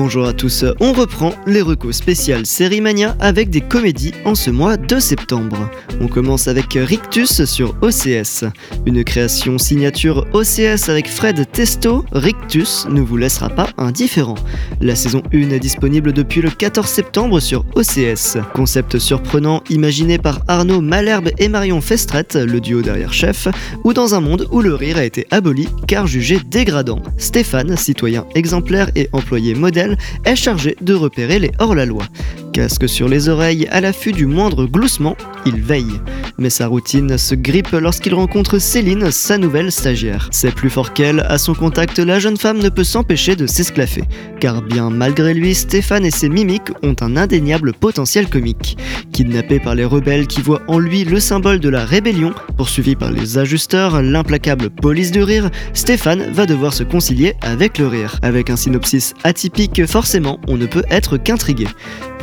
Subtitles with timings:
[0.00, 4.48] Bonjour à tous, on reprend les recos spéciales Série Mania avec des comédies en ce
[4.48, 5.68] mois de septembre.
[6.00, 8.44] On commence avec Rictus sur OCS.
[8.86, 14.36] Une création signature OCS avec Fred Testo, Rictus ne vous laissera pas indifférent.
[14.80, 18.38] La saison 1 est disponible depuis le 14 septembre sur OCS.
[18.54, 23.48] Concept surprenant imaginé par Arnaud Malherbe et Marion Festrette, le duo derrière Chef,
[23.82, 27.02] ou dans un monde où le rire a été aboli car jugé dégradant.
[27.16, 29.87] Stéphane, citoyen exemplaire et employé modèle,
[30.24, 32.04] est chargé de repérer les hors-la-loi.
[32.52, 35.16] Casque sur les oreilles, à l'affût du moindre gloussement,
[35.46, 36.00] il veille.
[36.40, 40.28] Mais sa routine se grippe lorsqu'il rencontre Céline, sa nouvelle stagiaire.
[40.30, 44.04] C'est plus fort qu'elle, à son contact, la jeune femme ne peut s'empêcher de s'esclaffer.
[44.38, 48.78] Car bien malgré lui, Stéphane et ses mimiques ont un indéniable potentiel comique.
[49.12, 53.10] Kidnappé par les rebelles qui voient en lui le symbole de la rébellion, poursuivi par
[53.10, 58.16] les ajusteurs, l'implacable police du rire, Stéphane va devoir se concilier avec le rire.
[58.22, 61.66] Avec un synopsis atypique, forcément, on ne peut être qu'intrigué.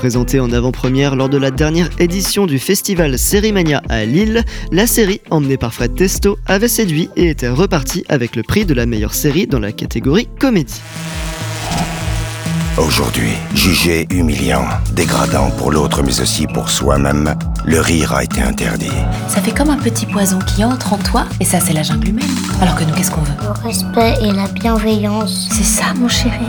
[0.05, 5.19] Présentée en avant-première lors de la dernière édition du festival Sérimania à Lille, la série,
[5.31, 9.15] emmenée par Fred Testo, avait séduit et était repartie avec le prix de la meilleure
[9.15, 10.79] série dans la catégorie comédie.
[12.77, 17.33] Aujourd'hui, jugé humiliant, dégradant pour l'autre mais aussi pour soi-même,
[17.65, 18.91] le rire a été interdit.
[19.27, 22.09] Ça fait comme un petit poison qui entre en toi, et ça c'est la jungle
[22.09, 22.29] humaine.
[22.61, 23.33] Alors que nous, qu'est-ce qu'on veut?
[23.41, 25.49] Le respect et la bienveillance.
[25.51, 26.45] C'est ça, mon chéri.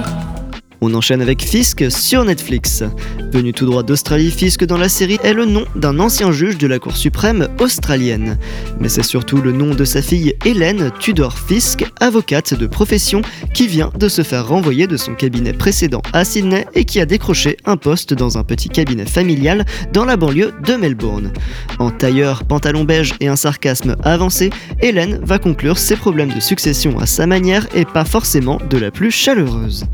[0.83, 2.85] On enchaîne avec Fisk sur Netflix.
[3.33, 6.67] Venu tout droit d'Australie, Fisk dans la série est le nom d'un ancien juge de
[6.67, 8.39] la Cour suprême australienne.
[8.81, 13.67] Mais c'est surtout le nom de sa fille Hélène Tudor Fisk, avocate de profession, qui
[13.67, 17.57] vient de se faire renvoyer de son cabinet précédent à Sydney et qui a décroché
[17.65, 21.33] un poste dans un petit cabinet familial dans la banlieue de Melbourne.
[21.79, 26.99] En tailleur, pantalon beige et un sarcasme avancé, Hélène va conclure ses problèmes de succession
[27.01, 29.85] à sa manière et pas forcément de la plus chaleureuse.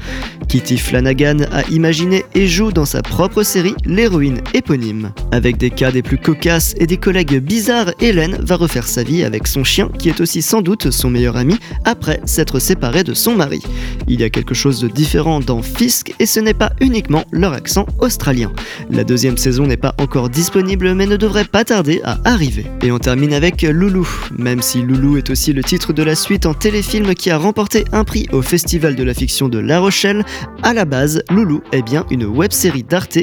[0.48, 5.12] Kitty Flanagan a imaginé et joue dans sa propre série l'héroïne éponyme.
[5.30, 9.24] Avec des cas des plus cocasses et des collègues bizarres, Hélène va refaire sa vie
[9.24, 11.56] avec son chien qui est aussi sans doute son meilleur ami
[11.86, 13.62] après s'être séparée de son mari.
[14.08, 17.54] Il y a quelque chose de différent dans Fisk et ce n'est pas uniquement leur
[17.54, 18.52] accent australien.
[18.90, 22.66] La deuxième saison n'est pas encore disponible mais ne devrait pas tarder à arriver.
[22.82, 24.08] Et on termine avec Loulou.
[24.36, 27.84] Même si Loulou est aussi le titre de la suite en téléfilm qui a remporté
[27.92, 30.24] un prix au Festival de la fiction de La Rochelle,
[30.62, 32.82] à la base, Loulou est bien une web-série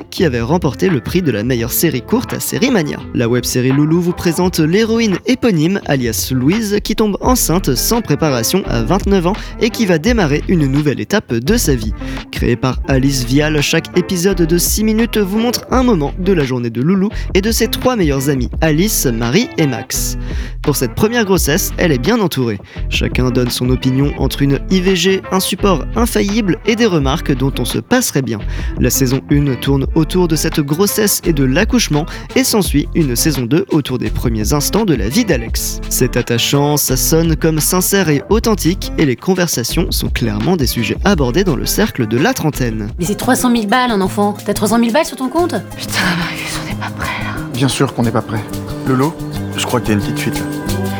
[0.10, 3.00] qui avait remporté le prix de la meilleure série courte à Série Mania.
[3.14, 8.84] La web-série Loulou vous présente l'héroïne éponyme, alias Louise, qui tombe enceinte sans préparation à
[8.84, 11.94] 29 ans et qui va démarrer une nouvelle étape de sa vie.
[12.32, 16.44] Créée par Alice Vial, chaque épisode de 6 minutes vous montre un moment de la
[16.44, 20.18] journée de Loulou et de ses trois meilleurs amis, Alice, Marie et Max.
[20.62, 22.60] Pour cette première grossesse, elle est bien entourée.
[22.90, 27.66] Chacun donne son opinion entre une IVG, un support infaillible et des remarques dont on
[27.66, 28.40] se passerait bien.
[28.80, 33.44] La saison 1 tourne autour de cette grossesse et de l'accouchement et s'ensuit une saison
[33.44, 35.82] 2 autour des premiers instants de la vie d'Alex.
[35.90, 40.98] C'est attachant, ça sonne comme sincère et authentique et les conversations sont clairement des sujets
[41.04, 42.90] abordés dans le cercle de la trentaine.
[43.00, 44.36] Mais c'est 300 000 balles, un enfant.
[44.46, 45.56] T'as 300 000 balles sur ton compte?
[45.78, 47.42] Putain, Marcus, on n'est pas prêts là.
[47.54, 48.44] Bien sûr qu'on n'est pas prêt.
[48.88, 49.16] Lolo,
[49.58, 50.46] je crois que t'as une petite fuite là.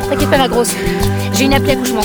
[0.08, 0.74] T'inquiète pas, ma grosse.
[1.32, 2.02] J'ai une appli accouchement.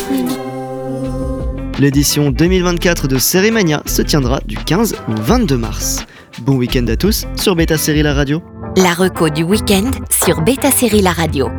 [1.80, 6.06] L'édition 2024 de Sérimania se tiendra du 15 au 22 mars.
[6.42, 8.42] Bon week-end à tous sur Beta Série La Radio.
[8.78, 9.92] La reco du week-end
[10.24, 11.50] sur Beta Série La Radio.